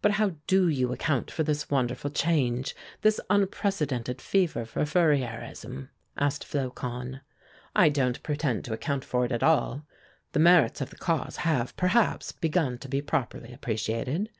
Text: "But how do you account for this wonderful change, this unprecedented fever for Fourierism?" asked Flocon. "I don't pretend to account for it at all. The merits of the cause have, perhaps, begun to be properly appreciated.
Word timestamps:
"But 0.00 0.12
how 0.12 0.36
do 0.46 0.68
you 0.68 0.92
account 0.92 1.28
for 1.28 1.42
this 1.42 1.68
wonderful 1.68 2.12
change, 2.12 2.76
this 3.00 3.18
unprecedented 3.28 4.22
fever 4.22 4.64
for 4.64 4.86
Fourierism?" 4.86 5.88
asked 6.16 6.44
Flocon. 6.44 7.20
"I 7.74 7.88
don't 7.88 8.22
pretend 8.22 8.64
to 8.66 8.72
account 8.72 9.04
for 9.04 9.24
it 9.24 9.32
at 9.32 9.42
all. 9.42 9.82
The 10.34 10.38
merits 10.38 10.80
of 10.80 10.90
the 10.90 10.96
cause 10.96 11.38
have, 11.38 11.76
perhaps, 11.76 12.30
begun 12.30 12.78
to 12.78 12.88
be 12.88 13.02
properly 13.02 13.52
appreciated. 13.52 14.30